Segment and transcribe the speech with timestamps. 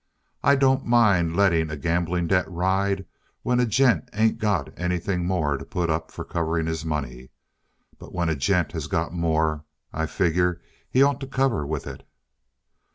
[0.41, 3.05] "I don't mind letting a gambling debt ride
[3.43, 7.29] when a gent ain't got anything more to put up for covering his money.
[7.99, 10.59] But when a gent has got more, I figure
[10.89, 12.01] he'd ought to cover with it."